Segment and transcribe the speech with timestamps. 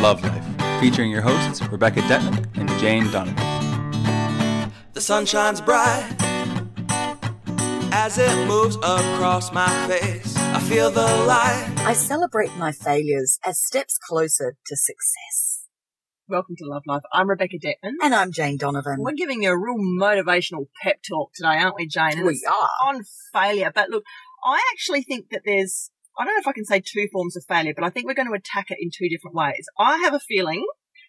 [0.00, 4.72] Love Life, featuring your hosts Rebecca Detman and Jane Donovan.
[4.94, 6.16] The sun shines bright
[7.92, 10.34] as it moves across my face.
[10.38, 11.74] I feel the light.
[11.80, 15.66] I celebrate my failures as steps closer to success.
[16.28, 17.02] Welcome to Love Life.
[17.12, 17.96] I'm Rebecca Detman.
[18.02, 19.00] And I'm Jane Donovan.
[19.00, 22.16] We're giving you a real motivational pep talk today, aren't we, Jane?
[22.16, 22.88] And We are.
[22.88, 23.02] On
[23.34, 23.70] failure.
[23.74, 24.04] But look,
[24.44, 27.44] I actually think that there's, I don't know if I can say two forms of
[27.48, 29.66] failure, but I think we're going to attack it in two different ways.
[29.78, 30.66] I have a feeling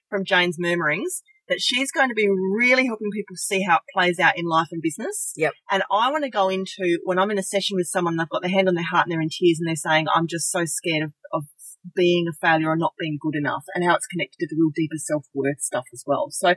[0.09, 4.19] from Jane's murmurings that she's going to be really helping people see how it plays
[4.19, 5.33] out in life and business.
[5.35, 5.53] Yep.
[5.69, 8.41] And I want to go into when I'm in a session with someone, they've got
[8.41, 10.63] their hand on their heart and they're in tears and they're saying, I'm just so
[10.65, 11.43] scared of, of
[11.95, 14.71] being a failure or not being good enough and how it's connected to the real
[14.73, 16.27] deeper self-worth stuff as well.
[16.29, 16.55] So,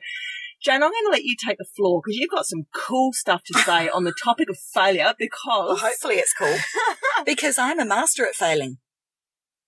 [0.64, 3.42] Jane, I'm going to let you take the floor because you've got some cool stuff
[3.44, 6.56] to say on the topic of failure because Well, hopefully it's cool.
[7.26, 8.78] because I'm a master at failing.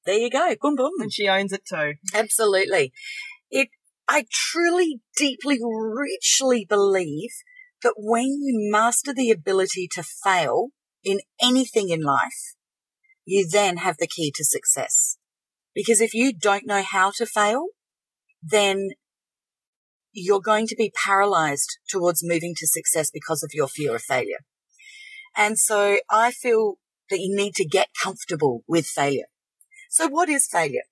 [0.07, 0.55] There you go.
[0.61, 0.93] Boom, boom.
[1.01, 1.95] and she owns it too.
[2.15, 2.93] Absolutely.
[3.51, 3.69] It,
[4.09, 7.31] I truly, deeply, richly believe
[7.83, 10.69] that when you master the ability to fail
[11.05, 12.55] in anything in life,
[13.27, 15.19] you then have the key to success.
[15.75, 17.67] Because if you don't know how to fail,
[18.43, 18.91] then
[20.17, 24.39] you're going to be paralyzed towards moving to success because of your fear of failure.
[25.37, 26.77] And so I feel
[27.11, 29.27] that you need to get comfortable with failure.
[29.91, 30.85] So what is failure?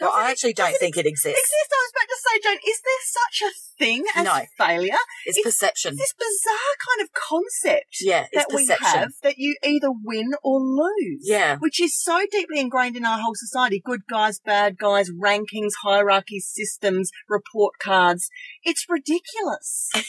[0.00, 1.38] Well, I actually don't think it exists.
[1.38, 4.40] Exist, I was about to say, Jane, is there such a thing as No.
[4.56, 4.98] failure?
[5.26, 5.96] It's It's perception.
[5.96, 8.86] This bizarre kind of concept Yeah, it's that we perception.
[9.00, 11.22] have that you either win or lose.
[11.24, 11.56] Yeah.
[11.58, 13.80] Which is so deeply ingrained in our whole society.
[13.84, 18.30] Good guys, bad guys, rankings, hierarchies, systems, report cards.
[18.62, 19.90] It's ridiculous.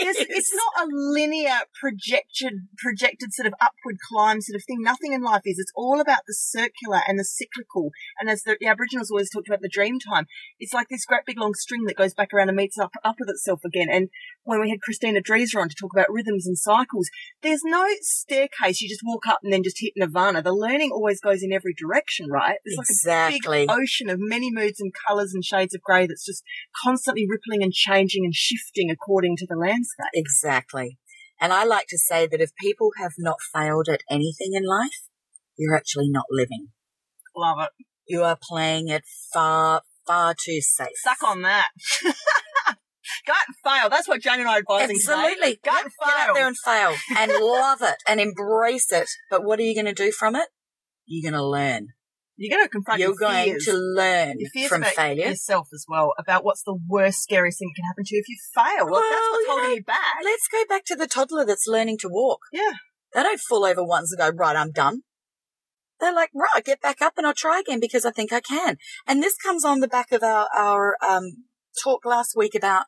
[0.00, 4.78] There's, it's not a linear projected, projected sort of upward climb sort of thing.
[4.80, 5.58] Nothing in life is.
[5.58, 7.90] It's all about the circular and the cyclical.
[8.20, 10.26] And as the, the Aboriginals always talked about the dream time,
[10.58, 13.16] it's like this great big long string that goes back around and meets up, up
[13.20, 13.88] with itself again.
[13.90, 14.08] And
[14.44, 17.08] when we had Christina Dreeser on to talk about rhythms and cycles,
[17.42, 18.80] there's no staircase.
[18.80, 20.42] You just walk up and then just hit nirvana.
[20.42, 22.56] The learning always goes in every direction, right?
[22.64, 23.66] There's like a Exactly.
[23.66, 26.42] big ocean of many moods and colours and shades of grey that's just
[26.84, 29.89] constantly rippling and changing and shifting according to the landscape.
[30.14, 30.98] Exactly.
[31.40, 35.08] And I like to say that if people have not failed at anything in life,
[35.56, 36.68] you're actually not living.
[37.36, 37.84] Love it.
[38.06, 40.88] You are playing it far, far too safe.
[40.96, 41.68] Suck on that.
[43.26, 43.90] Go out and fail.
[43.90, 45.12] That's what Jane and I are advising today.
[45.12, 45.60] Absolutely.
[45.64, 46.28] Go Yep, and Get fail.
[46.28, 49.08] out there and fail and love it and embrace it.
[49.30, 50.48] But what are you going to do from it?
[51.06, 51.88] You're going to learn.
[52.42, 53.64] You're going to confront You're your going fears.
[53.66, 55.26] to learn your fears from about failure.
[55.28, 58.28] yourself as well, about what's the worst, scariest thing that can happen to you if
[58.30, 58.86] you fail.
[58.90, 60.14] Well, that's Well, what's you holding know, you back.
[60.24, 62.40] Let's go back to the toddler that's learning to walk.
[62.50, 62.72] Yeah.
[63.12, 65.02] They don't fall over once and go, right, I'm done.
[66.00, 68.78] They're like, right, get back up and I'll try again because I think I can.
[69.06, 71.44] And this comes on the back of our, our, um,
[71.84, 72.86] talk last week about,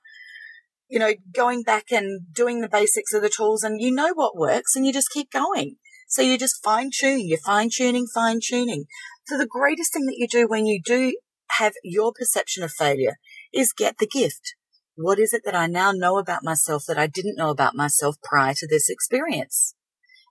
[0.88, 4.34] you know, going back and doing the basics of the tools and you know what
[4.34, 5.76] works and you just keep going.
[6.08, 8.84] So you just fine tune, you're fine tuning, fine tuning.
[9.26, 11.16] So the greatest thing that you do when you do
[11.58, 13.18] have your perception of failure
[13.52, 14.54] is get the gift.
[14.94, 18.16] What is it that I now know about myself that I didn't know about myself
[18.22, 19.74] prior to this experience?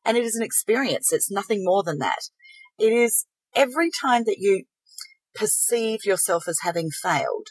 [0.06, 1.12] And it is an experience.
[1.14, 2.30] It's nothing more than that.
[2.80, 3.26] It is
[3.56, 4.66] every time that you
[5.34, 7.48] perceive yourself as having failed,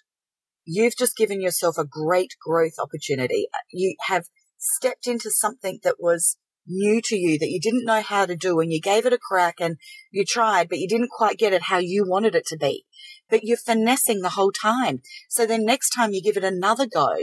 [0.64, 3.46] you've just given yourself a great growth opportunity.
[3.72, 4.24] You have
[4.58, 6.36] stepped into something that was
[6.70, 9.18] new to you that you didn't know how to do and you gave it a
[9.18, 9.76] crack and
[10.10, 12.84] you tried, but you didn't quite get it how you wanted it to be.
[13.28, 15.02] But you're finessing the whole time.
[15.28, 17.16] So then next time you give it another go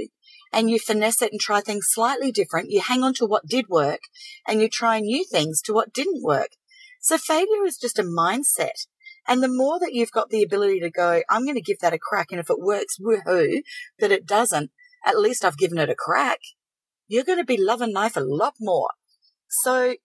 [0.53, 3.67] and you finesse it and try things slightly different, you hang on to what did
[3.69, 4.01] work
[4.47, 6.51] and you try new things to what didn't work.
[7.01, 8.87] So failure is just a mindset.
[9.27, 11.93] And the more that you've got the ability to go, I'm going to give that
[11.93, 12.27] a crack.
[12.31, 13.61] And if it works, woohoo,
[13.99, 14.71] but it doesn't,
[15.05, 16.39] at least I've given it a crack.
[17.07, 18.89] You're going to be loving life a lot more.
[19.49, 19.95] So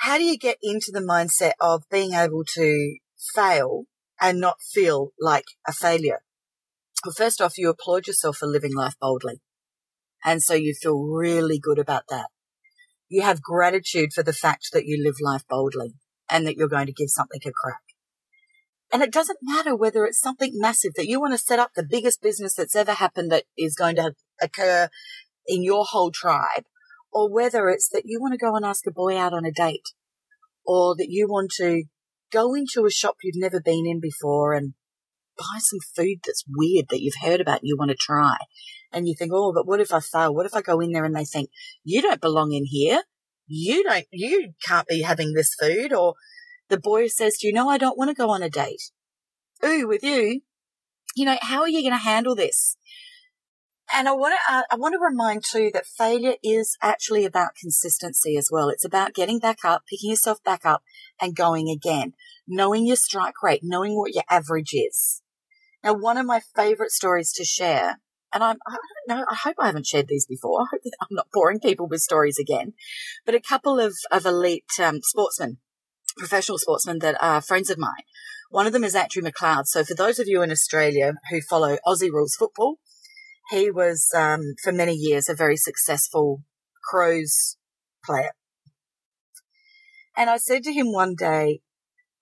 [0.00, 2.96] how do you get into the mindset of being able to
[3.34, 3.84] fail
[4.20, 6.22] and not feel like a failure?
[7.04, 9.40] Well, first off, you applaud yourself for living life boldly.
[10.24, 12.28] And so you feel really good about that.
[13.08, 15.94] You have gratitude for the fact that you live life boldly
[16.30, 17.80] and that you're going to give something a crack.
[18.92, 21.86] And it doesn't matter whether it's something massive that you want to set up the
[21.88, 24.88] biggest business that's ever happened that is going to occur
[25.46, 26.64] in your whole tribe,
[27.12, 29.52] or whether it's that you want to go and ask a boy out on a
[29.52, 29.88] date,
[30.64, 31.84] or that you want to
[32.32, 34.74] go into a shop you've never been in before and
[35.36, 38.36] buy some food that's weird that you've heard about and you want to try.
[38.92, 40.34] And you think, oh, but what if I fail?
[40.34, 41.50] What if I go in there and they think,
[41.84, 43.02] you don't belong in here?
[43.46, 45.92] You don't, you can't be having this food.
[45.92, 46.14] Or
[46.68, 48.90] the boy says, do you know, I don't want to go on a date.
[49.64, 50.42] Ooh, with you.
[51.14, 52.76] you know, how are you going to handle this?
[53.92, 57.56] And I want to, uh, I want to remind too that failure is actually about
[57.60, 58.68] consistency as well.
[58.68, 60.82] It's about getting back up, picking yourself back up
[61.20, 62.12] and going again,
[62.46, 65.22] knowing your strike rate, knowing what your average is.
[65.82, 68.00] Now, one of my favorite stories to share,
[68.32, 68.76] and I'm, I
[69.06, 70.62] don't know, I hope I haven't shared these before.
[70.62, 72.74] I hope that I'm not boring people with stories again,
[73.26, 75.58] but a couple of, of elite um, sportsmen,
[76.16, 78.04] professional sportsmen that are friends of mine.
[78.50, 79.66] One of them is Andrew McLeod.
[79.66, 82.78] So for those of you in Australia who follow Aussie rules football,
[83.50, 86.42] he was, um, for many years, a very successful
[86.84, 87.56] Crows
[88.04, 88.32] player.
[90.16, 91.60] And I said to him one day,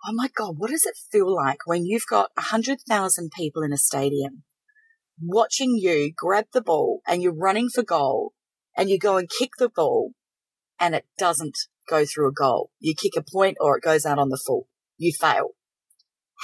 [0.07, 3.63] Oh my God, what does it feel like when you've got a hundred thousand people
[3.63, 4.45] in a stadium
[5.21, 8.33] watching you grab the ball and you're running for goal
[8.77, 10.13] and you go and kick the ball
[10.79, 11.59] and it doesn't
[11.89, 12.71] go through a goal.
[12.79, 14.69] You kick a point or it goes out on the full.
[14.97, 15.51] You fail.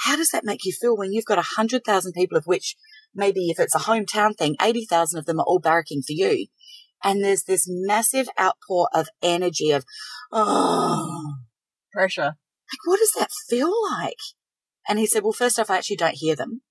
[0.03, 2.75] How does that make you feel when you've got a hundred thousand people of which
[3.15, 6.47] maybe if it's a hometown thing, 80,000 of them are all barracking for you.
[7.03, 9.85] And there's this massive outpour of energy of,
[10.31, 11.35] oh,
[11.93, 12.21] Pressure.
[12.23, 14.17] like, what does that feel like?
[14.87, 16.61] And he said, well, first off, I actually don't hear them.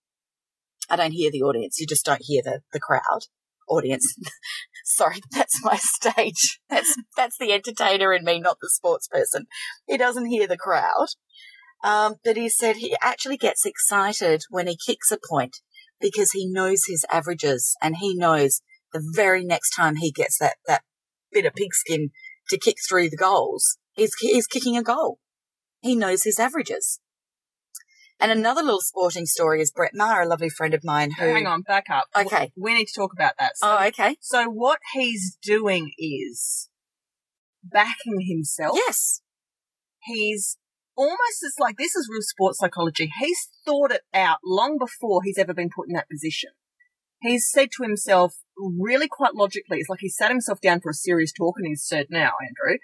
[0.91, 1.81] I don't hear the audience.
[1.81, 3.27] You just don't hear the, the crowd
[3.69, 4.17] audience.
[4.85, 6.61] Sorry, that's my stage.
[6.69, 9.47] That's, that's the entertainer in me, not the sports person.
[9.87, 11.07] He doesn't hear the crowd.
[11.83, 15.59] Um, but he said he actually gets excited when he kicks a point
[16.05, 18.61] because he knows his averages and he knows
[18.93, 20.83] the very next time he gets that, that
[21.33, 22.11] bit of pigskin
[22.51, 25.19] to kick through the goals, he's, he's kicking a goal.
[25.81, 27.01] He knows his averages.
[28.21, 31.25] And another little sporting story is Brett Maher, a lovely friend of mine who.
[31.25, 32.05] Hang on, back up.
[32.15, 32.53] Okay.
[32.55, 33.53] We need to talk about that.
[33.57, 34.17] So, Oh, okay.
[34.21, 36.69] so what he's doing is
[37.65, 38.77] backing himself.
[38.77, 39.23] Yes.
[40.03, 40.59] He's
[40.97, 43.11] almost as like this is real sports psychology.
[43.19, 46.51] He's thought it out long before he's ever been put in that position.
[47.21, 50.95] He's said to himself, really quite logically, it's like he sat himself down for a
[50.95, 52.79] serious talk and he's said, now, Andrew,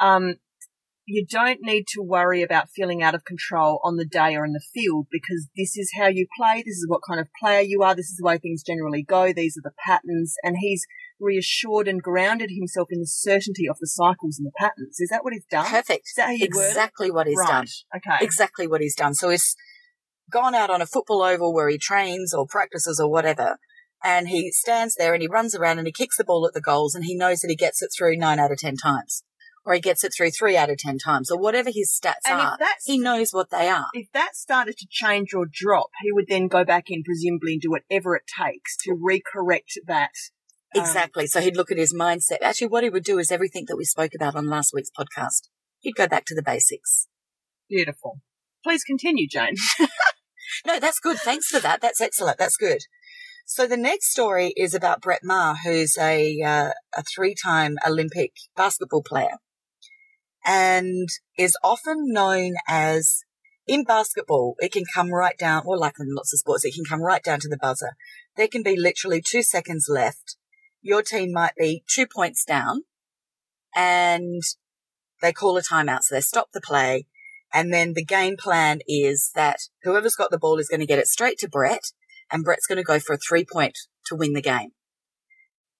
[0.00, 0.34] um,
[1.04, 4.52] you don't need to worry about feeling out of control on the day or in
[4.52, 6.62] the field because this is how you play.
[6.64, 7.94] This is what kind of player you are.
[7.94, 9.32] This is the way things generally go.
[9.32, 10.34] These are the patterns.
[10.42, 10.84] And he's
[11.22, 14.98] reassured and grounded himself in the certainty of the cycles and the patterns.
[15.00, 15.66] Is that what he's done?
[15.66, 16.08] Perfect.
[16.08, 16.44] Is that how you?
[16.44, 17.48] Exactly what he's right.
[17.48, 17.66] done.
[17.96, 18.24] Okay.
[18.24, 19.14] Exactly what he's done.
[19.14, 19.56] So he's
[20.30, 23.58] gone out on a football oval where he trains or practices or whatever.
[24.04, 26.60] And he stands there and he runs around and he kicks the ball at the
[26.60, 29.22] goals and he knows that he gets it through nine out of 10 times.
[29.64, 32.40] Or he gets it through three out of 10 times or whatever his stats And
[32.40, 32.58] are.
[32.84, 33.86] He knows what they are.
[33.94, 37.62] if that started to change or drop, he would then go back in presumably and
[37.62, 40.10] do whatever it takes to recorrect that.
[40.74, 41.26] Um, Exactly.
[41.26, 42.38] So he'd look at his mindset.
[42.42, 45.48] Actually, what he would do is everything that we spoke about on last week's podcast.
[45.80, 47.08] He'd go back to the basics.
[47.68, 48.20] Beautiful.
[48.64, 49.54] Please continue, Jane.
[50.66, 51.18] No, that's good.
[51.18, 51.80] Thanks for that.
[51.80, 52.38] That's excellent.
[52.38, 52.80] That's good.
[53.46, 58.32] So the next story is about Brett Maher, who's a uh, a three time Olympic
[58.56, 59.38] basketball player,
[60.44, 63.24] and is often known as
[63.66, 64.54] in basketball.
[64.58, 67.22] It can come right down, or like in lots of sports, it can come right
[67.22, 67.92] down to the buzzer.
[68.36, 70.36] There can be literally two seconds left.
[70.82, 72.82] Your team might be two points down,
[73.74, 74.42] and
[75.22, 77.06] they call a timeout, so they stop the play.
[77.54, 80.98] And then the game plan is that whoever's got the ball is going to get
[80.98, 81.92] it straight to Brett,
[82.30, 84.70] and Brett's going to go for a three point to win the game.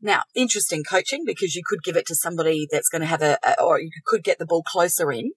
[0.00, 3.38] Now, interesting coaching because you could give it to somebody that's going to have a,
[3.44, 5.32] a or you could get the ball closer in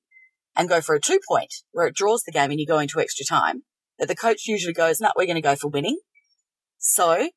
[0.55, 2.99] and go for a two point where it draws the game and you go into
[2.99, 3.63] extra time.
[3.97, 5.99] But the coach usually goes, no, we're going to go for winning.
[6.77, 7.29] So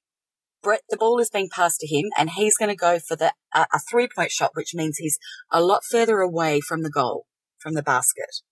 [0.69, 3.33] Brett, the ball is being passed to him and he's going to go for the,
[3.55, 5.19] uh, a three point shot, which means he's
[5.51, 7.25] a lot further away from the goal,
[7.57, 8.43] from the basket.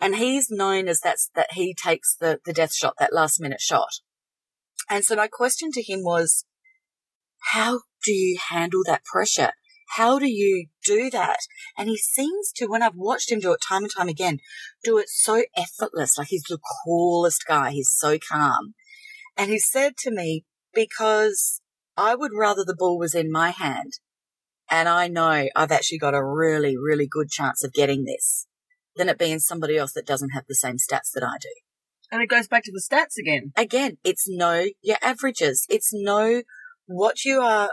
[0.00, 3.60] And he's known as that's, that he takes the, the death shot, that last minute
[3.60, 3.88] shot.
[4.88, 6.44] And so my question to him was,
[7.52, 9.50] how do you handle that pressure?
[9.96, 11.40] How do you do that?
[11.76, 14.38] And he seems to, when I've watched him do it time and time again,
[14.84, 16.16] do it so effortless.
[16.16, 17.72] Like he's the coolest guy.
[17.72, 18.74] He's so calm.
[19.36, 21.60] And he said to me, because
[21.96, 23.94] I would rather the ball was in my hand
[24.70, 28.46] and I know I've actually got a really, really good chance of getting this
[28.96, 31.48] than it being somebody else that doesn't have the same stats that I do.
[32.12, 33.52] And it goes back to the stats again.
[33.56, 35.66] Again, it's know your averages.
[35.68, 36.42] It's know
[36.86, 37.70] what you are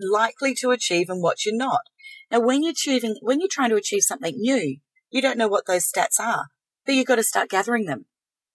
[0.00, 1.82] likely to achieve and what you're not.
[2.30, 4.78] Now, when you're achieving, when you're trying to achieve something new,
[5.10, 6.46] you don't know what those stats are,
[6.86, 8.06] but you've got to start gathering them.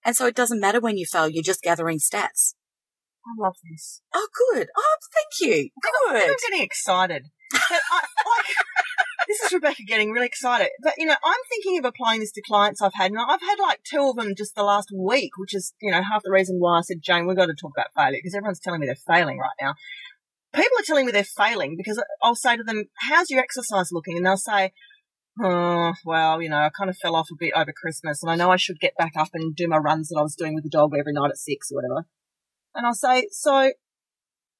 [0.03, 2.53] And so it doesn't matter when you fail, you're just gathering stats.
[3.27, 4.01] I love this.
[4.13, 4.69] Oh, good.
[4.75, 5.69] Oh, thank you.
[5.81, 6.24] Good.
[6.24, 7.25] I'm getting excited.
[7.51, 8.46] But I, like,
[9.27, 10.69] this is Rebecca getting really excited.
[10.81, 13.12] But, you know, I'm thinking of applying this to clients I've had.
[13.12, 16.01] And I've had like two of them just the last week, which is, you know,
[16.01, 18.60] half the reason why I said, Jane, we've got to talk about failure because everyone's
[18.60, 19.75] telling me they're failing right now.
[20.53, 24.15] People are telling me they're failing because I'll say to them, how's your exercise looking?
[24.15, 24.72] And they'll say,
[25.43, 28.36] oh, well, you know, I kind of fell off a bit over Christmas and I
[28.36, 30.63] know I should get back up and do my runs that I was doing with
[30.63, 32.07] the dog every night at six or whatever.
[32.77, 33.72] And I'll say, so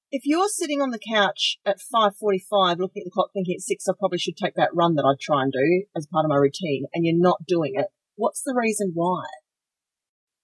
[0.10, 3.88] if you're sitting on the couch at 5.45 looking at the clock thinking at 6
[3.88, 6.38] I probably should take that run that I try and do as part of my
[6.38, 9.26] routine and you're not doing it, what's the reason why?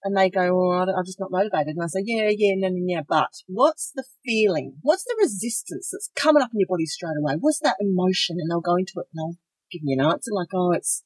[0.04, 1.74] And they go, oh, well, I'm just not motivated.
[1.74, 4.76] And I say, yeah, yeah, no, no, yeah, but what's the feeling?
[4.82, 7.36] What's the resistance that's coming up in your body straight away?
[7.40, 8.36] What's that emotion?
[8.38, 9.38] And they'll go into it and they'll
[9.72, 11.02] give me an answer like, oh, it's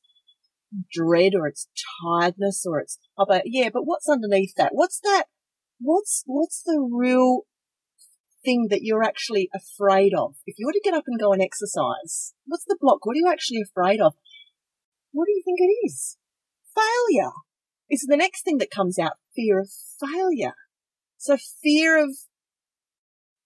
[0.93, 1.69] dread or it's
[2.05, 4.73] tiredness or it's, oh, but yeah, but what's underneath that?
[4.75, 5.25] What's that?
[5.81, 7.43] What's, what's the real
[8.45, 10.37] thing that you're actually afraid of?
[10.47, 13.05] If you were to get up and go and exercise, what's the block?
[13.05, 14.15] What are you actually afraid of?
[15.13, 16.17] What do you think it is?
[16.75, 17.33] Failure.
[17.89, 19.15] It's the next thing that comes out.
[19.35, 19.71] Fear of
[20.01, 20.55] failure.
[21.17, 22.11] So fear of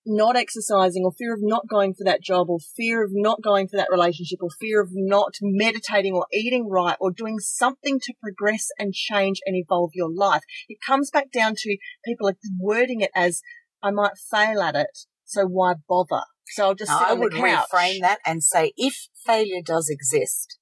[0.05, 3.69] not exercising or fear of not going for that job or fear of not going
[3.69, 8.15] for that relationship or fear of not meditating or eating right or doing something to
[8.23, 10.43] progress and change and evolve your life.
[10.69, 13.41] It comes back down to people are wording it as
[13.83, 16.25] I might fail at it, so why bother?
[16.49, 19.89] So I'll just sit I on the would reframe that and say if failure does
[19.89, 20.59] exist,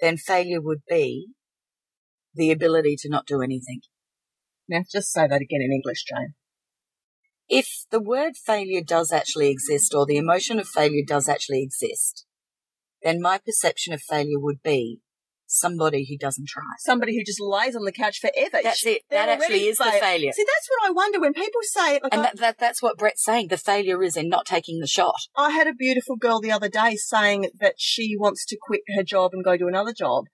[0.00, 1.28] then failure would be
[2.34, 3.80] the ability to not do anything.
[4.68, 6.34] Now just say that again in English, Jane.
[7.48, 12.26] If the word failure does actually exist or the emotion of failure does actually exist,
[13.02, 15.00] then my perception of failure would be
[15.46, 16.62] somebody who doesn't try.
[16.80, 18.58] Somebody who just lays on the couch forever.
[18.62, 19.02] That's it.
[19.08, 20.32] They're That actually is the failure.
[20.32, 23.24] See, that's what I wonder when people say, like, And that, that, that's what Brett's
[23.24, 23.48] saying.
[23.48, 25.14] The failure is in not taking the shot.
[25.36, 29.04] I had a beautiful girl the other day saying that she wants to quit her
[29.04, 30.24] job and go to another job.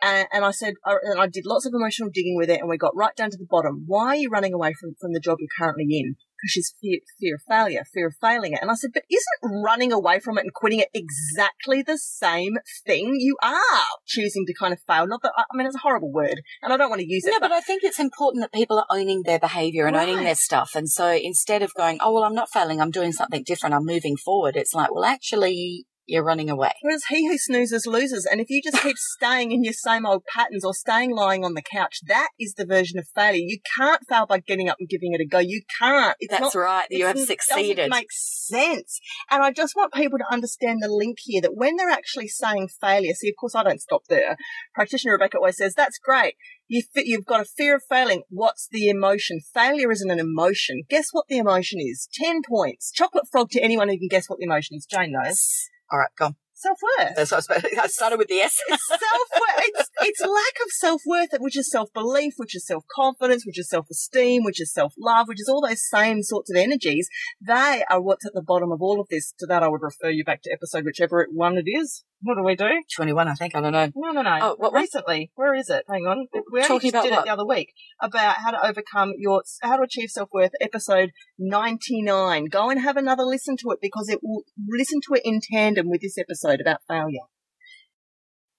[0.00, 2.68] And, and I said, I- and I did lots of emotional digging with it and
[2.68, 3.84] we got right down to the bottom.
[3.86, 6.16] Why are you running away from, from the job you're currently in?
[6.42, 8.58] Because she's fear, fear of failure, fear of failing it.
[8.60, 12.58] And I said, but isn't running away from it and quitting it exactly the same
[12.84, 13.14] thing?
[13.18, 15.06] You are choosing to kind of fail.
[15.06, 17.30] Not that, I mean, it's a horrible word and I don't want to use it.
[17.30, 20.34] No, but I think it's important that people are owning their behavior and owning their
[20.34, 20.72] stuff.
[20.74, 23.86] And so instead of going, oh, well, I'm not failing, I'm doing something different, I'm
[23.86, 26.72] moving forward, it's like, well, actually, you're running away.
[26.82, 28.26] Whereas he who snoozes loses.
[28.30, 31.54] And if you just keep staying in your same old patterns or staying lying on
[31.54, 33.42] the couch, that is the version of failure.
[33.44, 35.38] You can't fail by getting up and giving it a go.
[35.38, 36.16] You can't.
[36.20, 36.86] It's That's not, right.
[36.90, 37.76] You have succeeded.
[37.76, 39.00] Doesn't make sense.
[39.30, 42.68] And I just want people to understand the link here that when they're actually saying
[42.80, 44.36] failure, see, of course, I don't stop there.
[44.74, 46.34] Practitioner Rebecca always says, that's great.
[46.68, 48.22] You you've got a fear of failing.
[48.30, 49.40] What's the emotion?
[49.52, 50.82] Failure isn't an emotion.
[50.88, 52.08] Guess what the emotion is?
[52.14, 52.90] 10 points.
[52.92, 54.86] Chocolate frog to anyone who can guess what the emotion is.
[54.86, 55.68] Jane knows.
[55.92, 56.36] All right, go on.
[56.54, 57.16] Self-worth.
[57.16, 58.56] That's what I, was I started with the S.
[58.68, 59.58] It's self-worth.
[59.58, 64.60] It's, it's lack of self-worth, which is self-belief, which is self-confidence, which is self-esteem, which
[64.60, 67.08] is self-love, which is all those same sorts of energies.
[67.44, 69.34] They are what's at the bottom of all of this.
[69.40, 72.04] To that, I would refer you back to episode whichever one it is.
[72.24, 72.68] What do we do?
[72.94, 73.56] 21, I think.
[73.56, 73.90] I don't know.
[73.96, 74.38] No, no, no.
[74.40, 75.32] Oh, what recently?
[75.34, 75.84] Where is it?
[75.90, 76.28] Hang on.
[76.52, 77.18] We only Talking just about did what?
[77.20, 80.52] it the other week about how to overcome your, how to achieve self-worth.
[80.60, 82.44] Episode ninety-nine.
[82.46, 85.90] Go and have another listen to it because it will listen to it in tandem
[85.90, 87.26] with this episode about failure.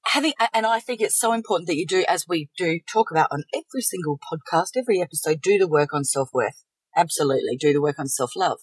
[0.07, 3.29] having and I think it's so important that you do as we do talk about
[3.31, 6.65] on every single podcast, every episode, do the work on self worth.
[6.95, 8.59] Absolutely, do the work on self love.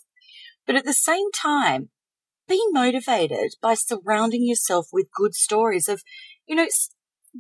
[0.67, 1.89] But at the same time,
[2.51, 6.03] be motivated by surrounding yourself with good stories of,
[6.47, 6.67] you know,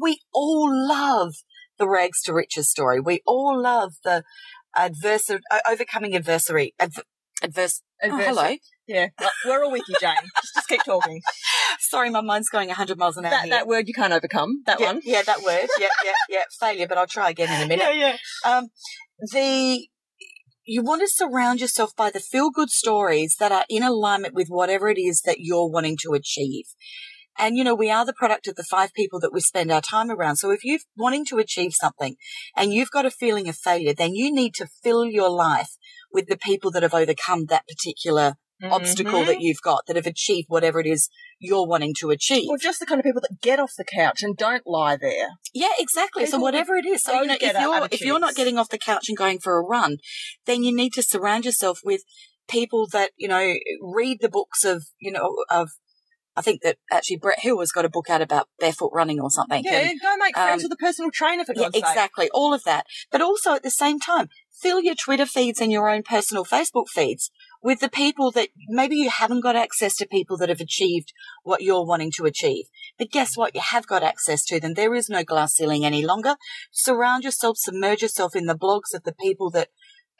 [0.00, 1.34] we all love
[1.78, 3.00] the rags to riches story.
[3.00, 4.22] We all love the
[4.74, 5.28] adverse,
[5.68, 7.02] overcoming adversary, adver-
[7.42, 7.82] adverse.
[8.02, 8.56] Oh, hello.
[8.86, 9.08] Yeah,
[9.44, 10.14] we're all with you, Jane.
[10.40, 11.20] just, just keep talking.
[11.80, 13.30] Sorry, my mind's going 100 miles an hour.
[13.30, 14.62] That, that word you can't overcome.
[14.66, 15.00] That yeah, one.
[15.04, 15.68] Yeah, that word.
[15.78, 16.42] Yeah, yeah, yeah.
[16.58, 17.96] Failure, but I'll try again in a minute.
[17.96, 18.16] yeah.
[18.44, 18.68] Um,
[19.32, 19.86] the
[20.64, 24.48] you want to surround yourself by the feel good stories that are in alignment with
[24.48, 26.66] whatever it is that you're wanting to achieve.
[27.38, 29.80] And you know, we are the product of the five people that we spend our
[29.80, 30.36] time around.
[30.36, 32.16] So if you're wanting to achieve something
[32.56, 35.70] and you've got a feeling of failure, then you need to fill your life
[36.12, 39.26] with the people that have overcome that particular obstacle Mhm.
[39.26, 42.48] that you've got, that have achieved whatever it is you're wanting to achieve.
[42.48, 45.28] Or just the kind of people that get off the couch and don't lie there.
[45.54, 46.26] Yeah, exactly.
[46.26, 48.68] So whatever it is, so you know, if you're other if you're not getting off
[48.68, 49.98] the couch and going for a run,
[50.46, 52.02] then you need to surround yourself with
[52.48, 55.70] people that you know read the books of you know of.
[56.36, 59.30] I think that actually Brett Hill has got a book out about barefoot running or
[59.30, 59.64] something.
[59.64, 61.84] Yeah, and- go make friends um, with a personal trainer for yeah, God's sake.
[61.84, 62.30] exactly.
[62.32, 65.88] All of that, but also at the same time, fill your Twitter feeds and your
[65.90, 67.30] own personal Facebook feeds
[67.62, 71.12] with the people that maybe you haven't got access to people that have achieved
[71.42, 72.66] what you're wanting to achieve.
[72.98, 73.54] But guess what?
[73.54, 74.74] You have got access to them.
[74.74, 76.36] There is no glass ceiling any longer.
[76.70, 79.68] Surround yourself, submerge yourself in the blogs of the people that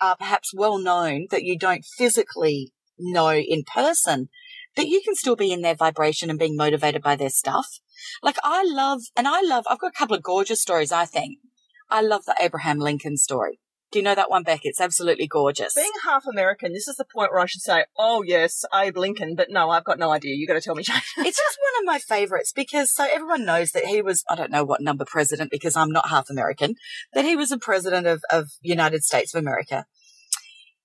[0.00, 4.28] are perhaps well known that you don't physically know in person,
[4.76, 7.80] but you can still be in their vibration and being motivated by their stuff.
[8.23, 11.38] Like I love, and I love, I've got a couple of gorgeous stories, I think.
[11.90, 13.61] I love the Abraham Lincoln story.
[13.92, 14.61] Do you know that one, Beck?
[14.62, 15.75] It's absolutely gorgeous.
[15.75, 19.35] Being half American, this is the point where I should say, oh yes, Abe Lincoln,
[19.35, 20.37] but no, I've got no idea.
[20.37, 21.00] You've got to tell me, Jane.
[21.18, 24.52] it's just one of my favorites because so everyone knows that he was, I don't
[24.52, 26.76] know what number president because I'm not half American,
[27.14, 29.87] that he was a president of, of United States of America.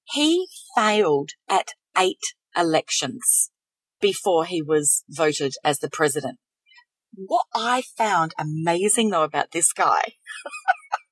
[0.06, 2.22] He failed at eight
[2.58, 3.52] elections
[4.02, 6.40] before he was voted as the president.
[7.14, 10.02] What I found amazing though about this guy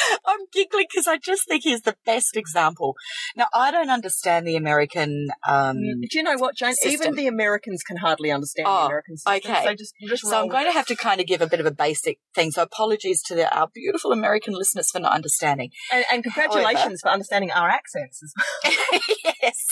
[0.26, 2.94] I'm giggling because I just think he's the best example.
[3.36, 5.28] Now, I don't understand the American.
[5.48, 6.74] Um, Do you know what, Jane?
[6.74, 6.92] system.
[6.92, 9.34] Even the Americans can hardly understand Oh, the American system.
[9.52, 9.64] okay.
[9.64, 11.66] So just, just so I'm going to have to kind of give a bit of
[11.66, 12.50] a basic thing.
[12.50, 15.70] So apologies to the, our beautiful American listeners for not understanding.
[15.92, 18.22] and, and congratulations for understanding our accents.
[18.22, 19.00] as well.
[19.42, 19.66] yes.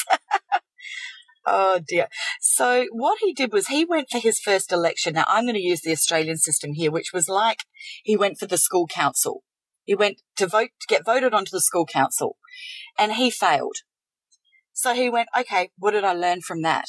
[1.46, 2.08] oh dear.
[2.40, 5.14] So what he did was he went for his first election.
[5.14, 7.58] Now I'm going to use the Australian system here, which was like
[8.02, 9.42] he went for the school council.
[9.88, 12.36] He went to vote to get voted onto the school council,
[12.98, 13.76] and he failed.
[14.74, 16.84] So he went, okay, what did I learn from that?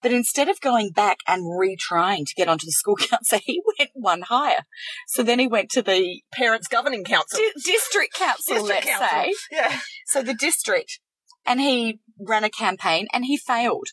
[0.00, 3.90] But instead of going back and retrying to get onto the school council, he went
[3.94, 4.62] one higher.
[5.08, 7.40] So then he went to the Parents Governing Council.
[7.40, 9.08] di- district council, District let's council.
[9.24, 9.34] say.
[9.50, 9.80] Yeah.
[10.06, 11.00] So the district,
[11.44, 13.88] and he ran a campaign and he failed.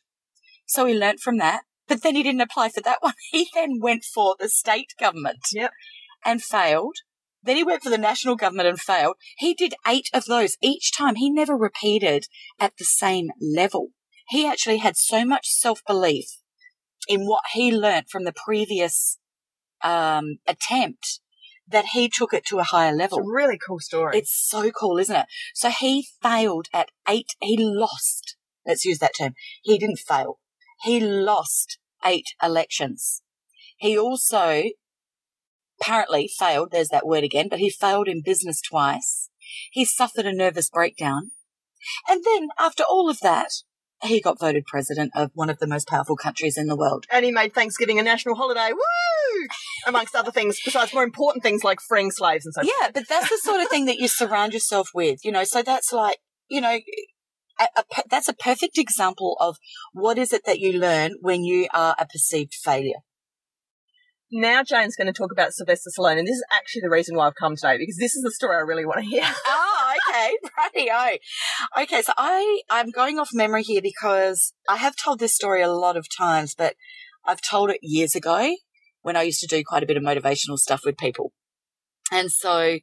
[0.67, 3.15] So he learnt from that, but then he didn't apply for that one.
[3.31, 5.71] He then went for the state government Yep.
[6.23, 6.97] and failed.
[7.47, 9.15] Then he went for the national government and failed.
[9.37, 11.15] He did eight of those each time.
[11.15, 12.25] He never repeated
[12.59, 13.91] at the same level.
[14.27, 16.25] He actually had so much self belief
[17.07, 19.17] in what he learnt from the previous
[19.81, 21.21] um, attempt
[21.69, 23.19] that he took it to a higher It's level.
[23.19, 24.17] a really cool story.
[24.17, 25.25] It's so cool, isn't it?
[25.55, 27.29] So he failed at eight.
[27.41, 28.35] He lost.
[28.65, 29.35] Let's use that term.
[29.63, 30.39] He didn't fail.
[30.83, 33.21] He lost eight elections.
[33.77, 34.63] He also
[35.79, 36.69] apparently failed.
[36.71, 39.29] There's that word again, but he failed in business twice.
[39.71, 41.31] He suffered a nervous breakdown.
[42.09, 43.49] And then after all of that,
[44.03, 47.05] he got voted president of one of the most powerful countries in the world.
[47.11, 48.71] and he made Thanksgiving a national holiday.
[48.71, 49.47] Woo!
[49.87, 52.73] Amongst other things, besides more important things like freeing slaves and so forth.
[52.79, 55.43] Yeah, but that's the sort of thing that you surround yourself with, you know.
[55.43, 56.77] So that's like, you know,
[57.59, 59.57] a, a, that's a perfect example of
[59.93, 63.01] what is it that you learn when you are a perceived failure.
[64.31, 67.27] Now Jane's going to talk about Sylvester Stallone, and this is actually the reason why
[67.27, 69.23] I've come today because this is the story I really want to hear.
[69.45, 70.35] Oh, okay,
[70.87, 71.17] rightio.
[71.83, 75.71] Okay, so I I'm going off memory here because I have told this story a
[75.71, 76.75] lot of times, but
[77.25, 78.53] I've told it years ago
[79.01, 81.31] when I used to do quite a bit of motivational stuff with people,
[82.11, 82.79] and so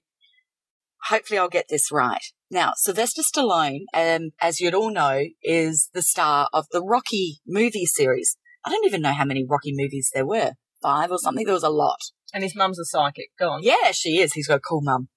[1.08, 2.22] hopefully I'll get this right.
[2.50, 7.86] Now, Sylvester Stallone, um, as you'd all know, is the star of the Rocky movie
[7.86, 8.38] series.
[8.64, 10.52] I don't even know how many Rocky movies there were.
[10.84, 11.46] Five or something.
[11.46, 12.00] There was a lot.
[12.34, 13.30] And his mum's a psychic.
[13.38, 13.62] Go on.
[13.62, 14.34] Yeah, she is.
[14.34, 15.08] He's got a cool mum.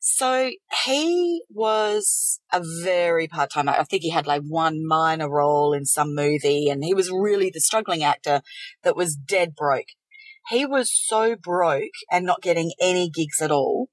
[0.00, 0.50] So
[0.84, 5.86] he was a very part time I think he had like one minor role in
[5.86, 8.42] some movie and he was really the struggling actor
[8.82, 9.88] that was dead broke.
[10.50, 13.88] He was so broke and not getting any gigs at all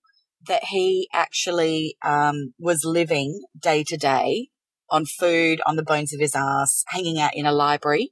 [0.47, 4.49] that he actually um, was living day to day
[4.89, 8.11] on food, on the bones of his ass, hanging out in a library.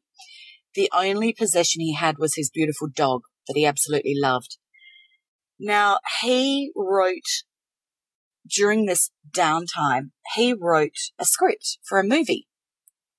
[0.79, 4.57] The only possession he had was his beautiful dog that he absolutely loved.
[5.59, 7.43] Now, he wrote
[8.49, 12.47] during this downtime, he wrote a script for a movie,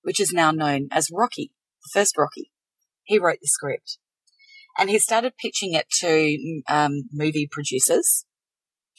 [0.01, 2.51] which is now known as Rocky, the first Rocky.
[3.03, 3.99] He wrote the script
[4.79, 8.25] and he started pitching it to um, movie producers.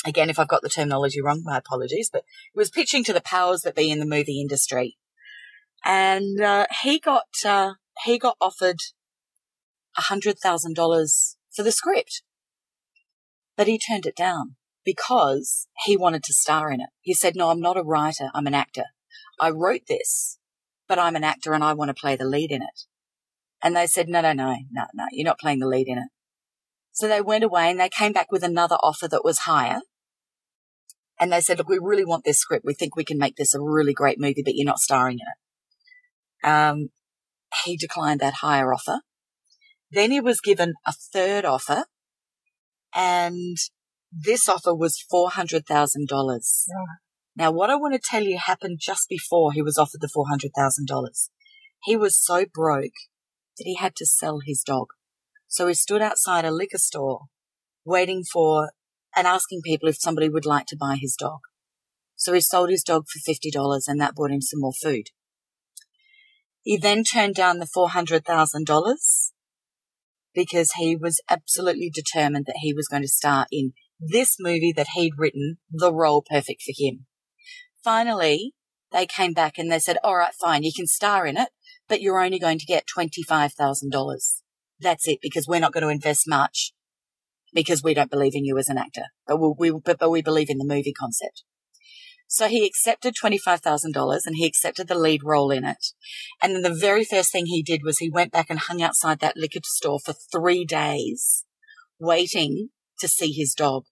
[0.06, 3.22] Again, if I've got the terminology wrong, my apologies, but he was pitching to the
[3.22, 5.00] powers that be in the movie industry.
[5.84, 7.72] And uh, he got uh,
[8.06, 8.80] he got offered
[9.98, 12.24] a hundred thousand dollars for the script,
[13.56, 16.90] but he turned it down because he wanted to star in it.
[17.02, 18.30] He said, "No, I'm not a writer.
[18.34, 18.86] I'm an actor.
[19.40, 20.38] I wrote this,
[20.88, 22.86] but I'm an actor and I want to play the lead in it."
[23.62, 25.06] And they said, "No, no, no, no, no.
[25.12, 26.10] You're not playing the lead in it."
[26.92, 29.80] So they went away and they came back with another offer that was higher.
[31.20, 32.66] And they said, look, we really want this script.
[32.66, 35.28] We think we can make this a really great movie, but you're not starring in
[35.28, 36.48] it.
[36.48, 36.90] Um,
[37.66, 39.02] he declined that higher offer.
[39.92, 41.86] Then he was given a third offer
[42.94, 43.58] and
[44.12, 46.66] this offer was $400,000.
[47.36, 51.30] Now, what I want to tell you happened just before he was offered the $400,000.
[51.84, 52.92] He was so broke
[53.58, 54.88] that he had to sell his dog.
[55.48, 57.26] So he stood outside a liquor store
[57.86, 58.72] waiting for
[59.16, 61.40] and asking people if somebody would like to buy his dog.
[62.16, 65.08] So he sold his dog for $50 and that bought him some more food.
[66.64, 69.32] He then turned down the $400,000
[70.34, 74.90] because he was absolutely determined that he was going to star in this movie that
[74.94, 77.06] he'd written, the role perfect for him.
[77.84, 78.54] Finally,
[78.92, 81.50] they came back and they said, all right, fine, you can star in it,
[81.88, 83.52] but you're only going to get $25,000.
[84.80, 86.74] That's it because we're not going to invest much
[87.54, 90.50] because we don't believe in you as an actor, but we, but, but we believe
[90.50, 91.44] in the movie concept.
[92.34, 95.88] So he accepted $25,000 and he accepted the lead role in it.
[96.42, 99.20] And then the very first thing he did was he went back and hung outside
[99.20, 101.44] that liquor store for three days
[102.00, 103.84] waiting to see his dog.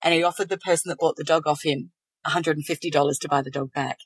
[0.00, 1.90] And he offered the person that bought the dog off him
[2.24, 3.98] $150 to buy the dog back.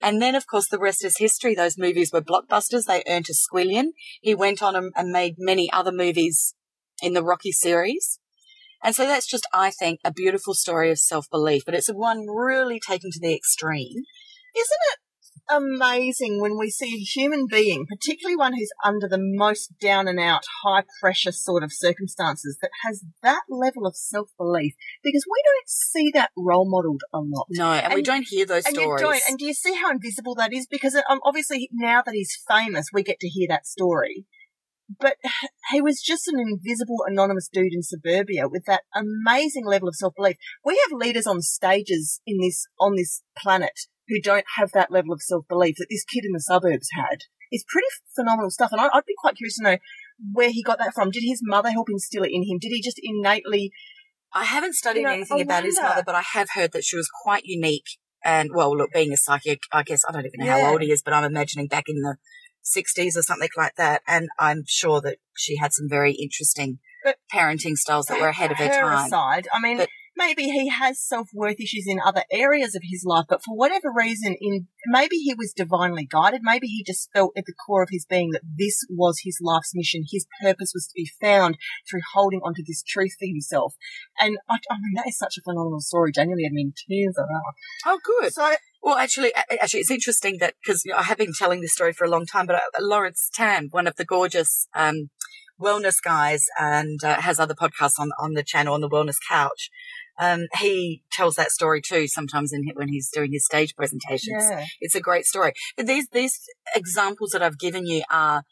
[0.00, 1.56] And then, of course, the rest is history.
[1.56, 2.84] Those movies were blockbusters.
[2.84, 3.86] They earned a squillion.
[4.22, 6.54] He went on and made many other movies
[7.02, 8.20] in the Rocky series.
[8.82, 12.26] And so that's just, I think, a beautiful story of self belief, but it's one
[12.26, 14.04] really taken to the extreme.
[14.56, 14.98] Isn't it
[15.50, 20.18] amazing when we see a human being, particularly one who's under the most down and
[20.18, 24.74] out, high pressure sort of circumstances, that has that level of self belief?
[25.02, 27.46] Because we don't see that role modeled a lot.
[27.50, 29.00] No, and, and we don't hear those and stories.
[29.02, 30.66] You don't, and do you see how invisible that is?
[30.66, 34.24] Because um, obviously now that he's famous, we get to hear that story
[34.98, 35.16] but
[35.70, 40.14] he was just an invisible, anonymous dude in suburbia with that amazing level of self
[40.16, 40.36] belief.
[40.64, 45.12] We have leaders on stages in this on this planet who don't have that level
[45.12, 47.20] of self belief that this kid in the suburbs had.
[47.52, 49.78] It's pretty phenomenal stuff, and I, would be quite curious to know
[50.32, 51.10] where he got that from.
[51.10, 52.58] Did his mother help instill it in him?
[52.60, 53.72] Did he just innately?
[54.32, 56.84] I haven't studied You know, anything I about his mother, but I have heard that
[56.84, 57.98] she was quite unique.
[58.24, 60.60] And well, look, being a psychic, I guess I don't even know Yeah.
[60.64, 62.16] how old he is, but I'm imagining back in the
[62.64, 64.02] 60s or something like that.
[64.06, 68.50] And I'm sure that she had some very interesting But- parenting styles that were ahead
[68.52, 69.06] of her time.
[69.06, 73.04] aside, I mean, But- maybe he has self worth issues in other areas of his
[73.06, 76.42] life, but for whatever reason, in maybe he was divinely guided.
[76.42, 79.72] Maybe he just felt at the core of his being that this was his life's
[79.74, 80.04] mission.
[80.10, 81.56] His purpose was to be found
[81.88, 83.74] through holding onto this truth for himself.
[84.20, 86.12] And I, I mean, that is such a phenomenal story.
[86.12, 87.54] Genuinely, I mean, tears are out.
[87.86, 88.32] Oh, good.
[88.34, 91.72] So Well, actually, actually, it's interesting that because you know, I have been telling this
[91.72, 95.10] story for a long time, but uh, Lawrence Tan, one of the gorgeous um,
[95.60, 99.70] wellness guys, and uh, has other podcasts on on the channel on the Wellness Couch.
[100.18, 104.44] Um, he tells that story too sometimes in, when he's doing his stage presentations.
[104.50, 105.52] yeah, It's a great story.
[105.76, 106.40] But these these
[106.74, 108.44] examples that I've given you are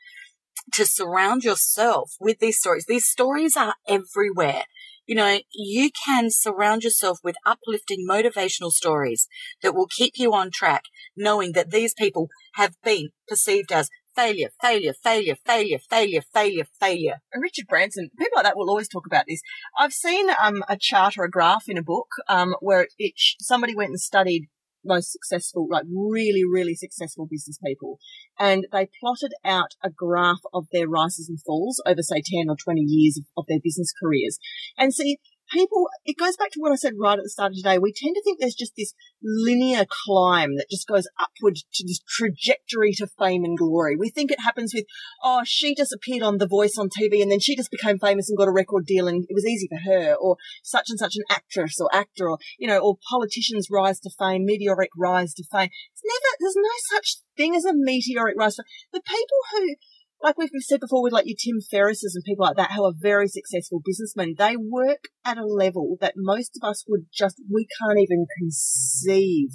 [0.75, 2.87] to surround yourself with these stories.
[2.87, 4.65] These stories are everywhere.
[5.09, 9.27] You know, you can surround yourself with uplifting motivational stories
[9.63, 10.83] that will keep you on track,
[11.17, 17.21] knowing that these people have been perceived as failure, failure, failure, failure, failure, failure, failure.
[17.33, 19.41] and Richard Branson, people like that will always talk about this.
[19.79, 23.75] I've seen um, a chart or a graph in a book um, where it, somebody
[23.75, 24.49] went and studied
[24.89, 27.99] most successful, like really, really successful business people,
[28.39, 32.57] and they plotted out a graph of their rises and falls over, say, ten or
[32.57, 34.39] twenty years of, of their business careers,
[34.77, 35.19] and see.
[35.51, 37.79] People, it goes back to what I said right at the start of today.
[37.79, 42.01] We tend to think there's just this linear climb that just goes upward to this
[42.01, 43.97] trajectory to fame and glory.
[43.97, 44.85] We think it happens with
[45.25, 48.29] oh, she just appeared on The Voice on TV and then she just became famous
[48.29, 51.17] and got a record deal and it was easy for her, or such and such
[51.17, 55.45] an actress or actor, or, you know, or politicians rise to fame, meteoric rise to
[55.51, 55.71] fame.
[55.93, 59.77] It's never, there's no such thing as a meteoric rise The people who,
[60.23, 62.93] like we've said before with like your Tim Ferrisses and people like that who are
[62.97, 67.67] very successful businessmen, they work at a level that most of us would just, we
[67.81, 69.51] can't even conceive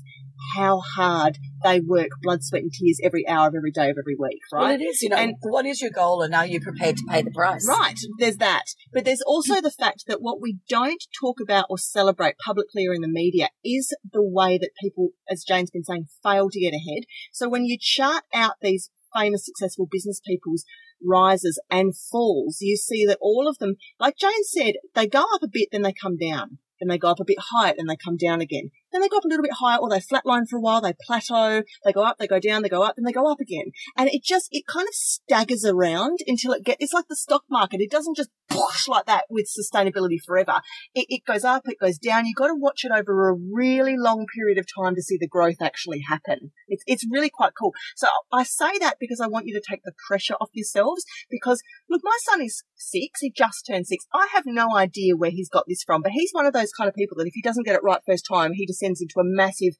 [0.56, 4.16] how hard they work blood, sweat and tears every hour of every day of every
[4.18, 4.62] week, right?
[4.62, 7.04] Well, it is, you know, And- what is your goal and are you prepared to
[7.10, 7.68] pay the price?
[7.68, 8.66] Right, there's that.
[8.92, 12.94] But there's also the fact that what we don't talk about or celebrate publicly or
[12.94, 16.74] in the media is the way that people, as Jane's been saying, fail to get
[16.74, 17.04] ahead.
[17.32, 20.66] So when you chart out these famous, successful business people's
[21.06, 25.44] rises and falls, you see that all of them, like Jane said, they go up
[25.44, 26.60] a bit, then they come down.
[26.80, 28.72] Then they go up a bit higher, then they come down again.
[28.94, 30.94] Then they go up a little bit higher, or they flatline for a while, they
[31.06, 33.72] plateau, they go up, they go down, they go up, then they go up again.
[33.98, 37.44] And it just, it kind of staggers around until it gets, it's like the stock
[37.50, 37.82] market.
[37.82, 40.62] It doesn't just push like that with sustainability forever.
[40.94, 42.26] It, it goes up, it goes down.
[42.26, 45.28] You've got to watch it over a really long period of time to see the
[45.28, 46.52] growth actually happen.
[46.68, 47.74] It's, it's really quite cool.
[47.96, 51.62] So I say that because I want you to take the pressure off yourselves because
[51.90, 53.22] look, my son is six.
[53.22, 54.06] He just turned six.
[54.14, 56.88] I have no idea where he's got this from, but he's one of those kind
[56.88, 59.24] of people that if he doesn't get it right first time, he descends into a
[59.24, 59.76] massive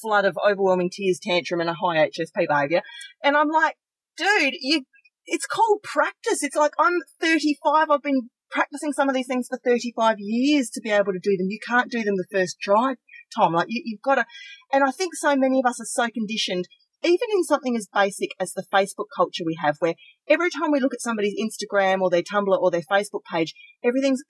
[0.00, 2.82] flood of overwhelming tears, tantrum, and a high HSP behavior.
[3.22, 3.76] And I'm like,
[4.16, 4.84] dude, you,
[5.26, 6.42] it's called practice.
[6.42, 7.90] It's like I'm 35.
[7.90, 11.36] I've been practicing some of these things for 35 years to be able to do
[11.36, 11.48] them.
[11.48, 12.94] You can't do them the first try,
[13.34, 13.54] Tom.
[13.54, 14.26] Like you, you've got to,
[14.72, 16.66] and I think so many of us are so conditioned
[17.04, 19.94] even in something as basic as the Facebook culture we have, where
[20.28, 23.54] every time we look at somebody's Instagram or their Tumblr or their Facebook page,
[23.84, 24.22] everything's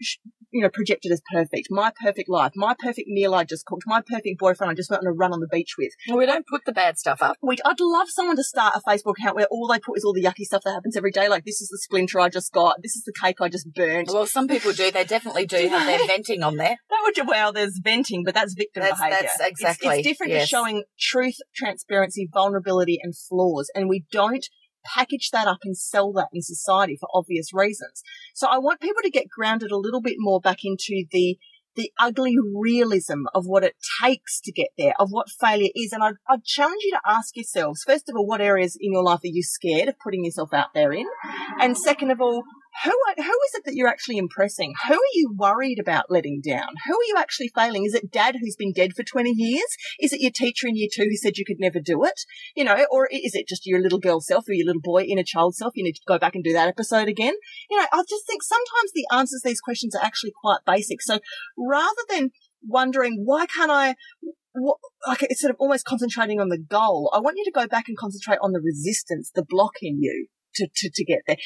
[0.50, 1.68] you know projected as perfect.
[1.70, 5.02] My perfect life, my perfect meal I just cooked, my perfect boyfriend I just went
[5.02, 5.92] on a run on the beach with.
[6.08, 7.36] Well, we don't put the bad stuff up.
[7.40, 10.12] Which I'd love someone to start a Facebook account where all they put is all
[10.12, 11.28] the yucky stuff that happens every day.
[11.28, 14.08] Like this is the splinter I just got, this is the cake I just burnt.
[14.12, 14.90] Well, some people do.
[14.90, 16.76] They definitely do, Do have their venting on there.
[16.90, 19.18] That would well, there's venting, but that's victim That's- behaviour.
[19.22, 20.42] that's It's- exactly, It's, different yes.
[20.42, 24.46] to showing truth, transparency, vulnerability, and flaws, and we don't
[24.84, 28.02] package that up and sell that in society for obvious reasons.
[28.34, 31.38] So I want people to get grounded a little bit more back into the
[31.74, 35.92] the ugly realism of what it takes to get there, of what failure is.
[35.92, 39.02] And I'd, I'd challenge you to ask yourselves, first of all, what areas in your
[39.02, 41.06] life are you scared of putting yourself out there in?
[41.60, 42.44] And second of all,
[42.84, 44.72] who are, who is it that you're actually impressing?
[44.88, 46.68] Who are you worried about letting down?
[46.86, 47.84] Who are you actually failing?
[47.84, 49.76] Is it dad who's been dead for 20 years?
[50.00, 52.20] Is it your teacher in year two who said you could never do it?
[52.56, 55.22] You know, or is it just your little girl self or your little boy inner
[55.24, 55.74] child self?
[55.76, 57.34] You need to go back and do that episode again.
[57.70, 61.02] You know, I just think sometimes the answers to these questions are actually quite basic.
[61.02, 61.18] So
[61.56, 62.30] rather than
[62.66, 63.96] wondering why can't I,
[64.54, 67.10] what, like it's sort of almost concentrating on the goal.
[67.14, 70.28] I want you to go back and concentrate on the resistance, the block in you
[70.56, 71.36] to, to, to get there.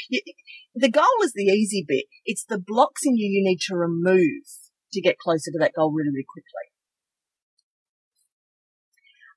[0.75, 2.05] The goal is the easy bit.
[2.25, 4.45] It's the blocks in you you need to remove
[4.93, 6.73] to get closer to that goal really, really quickly.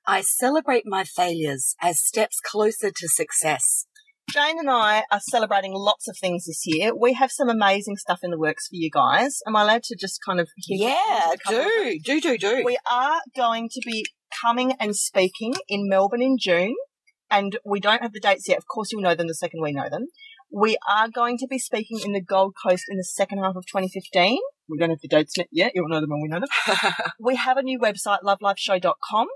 [0.06, 3.86] I celebrate my failures as steps closer to success.
[4.32, 6.94] Jane and I are celebrating lots of things this year.
[6.94, 9.38] We have some amazing stuff in the works for you guys.
[9.46, 12.62] Am I allowed to just kind of Yeah, do, do, do, do.
[12.64, 14.06] We are going to be
[14.42, 16.76] coming and speaking in Melbourne in June,
[17.30, 18.58] and we don't have the dates yet.
[18.58, 20.06] Of course, you'll know them the second we know them.
[20.52, 23.66] We are going to be speaking in the Gold Coast in the second half of
[23.66, 24.38] 2015.
[24.68, 25.72] We don't have the dates yet.
[25.74, 26.84] You'll know them when we know them.
[27.20, 29.28] we have a new website, lovelifeshow.com.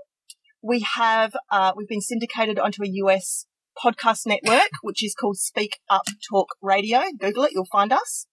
[0.61, 3.45] We have, uh, we've been syndicated onto a US
[3.81, 7.03] podcast network, which is called Speak Up Talk Radio.
[7.17, 8.27] Google it, you'll find us.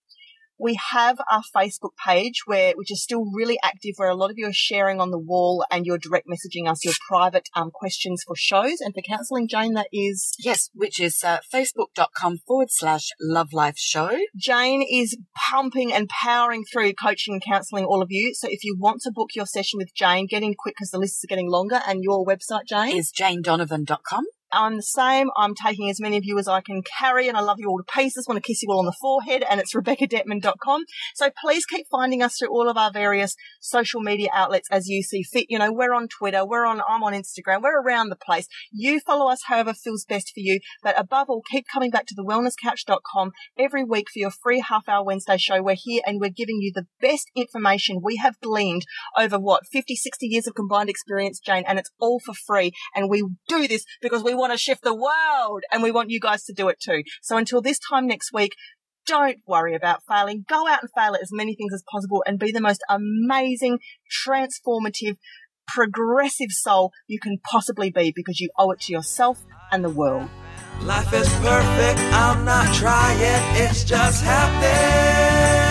[0.62, 4.38] We have our Facebook page where, which is still really active, where a lot of
[4.38, 8.22] you are sharing on the wall and you're direct messaging us your private um, questions
[8.24, 9.48] for shows and for counselling.
[9.48, 14.16] Jane, that is yes, which is uh, facebook.com forward slash love life show.
[14.36, 15.16] Jane is
[15.50, 18.32] pumping and powering through coaching and counselling all of you.
[18.34, 20.98] So if you want to book your session with Jane, get in quick because the
[20.98, 21.80] lists are getting longer.
[21.86, 24.26] And your website, Jane, Is janedonovan.com.
[24.52, 25.30] I'm the same.
[25.36, 27.78] I'm taking as many of you as I can carry, and I love you all
[27.78, 28.26] to pieces.
[28.28, 30.84] Want to kiss you all on the forehead, and it's RebeccaDetman.com.
[31.14, 35.02] So please keep finding us through all of our various social media outlets as you
[35.02, 35.46] see fit.
[35.48, 38.46] You know, we're on Twitter, we're on, I'm on Instagram, we're around the place.
[38.70, 40.60] You follow us however feels best for you.
[40.82, 44.88] But above all, keep coming back to the wellnesscouch.com every week for your free half
[44.88, 45.62] hour Wednesday show.
[45.62, 48.84] We're here and we're giving you the best information we have gleaned
[49.18, 52.72] over what 50, 60 years of combined experience, Jane, and it's all for free.
[52.94, 56.20] And we do this because we want to shift the world and we want you
[56.20, 57.02] guys to do it too.
[57.22, 58.54] So until this time next week,
[59.06, 60.44] don't worry about failing.
[60.48, 63.78] Go out and fail at as many things as possible and be the most amazing,
[64.26, 65.16] transformative,
[65.66, 70.28] progressive soul you can possibly be because you owe it to yourself and the world.
[70.82, 73.18] Life is perfect, I'm not trying,
[73.56, 75.61] it's just happening.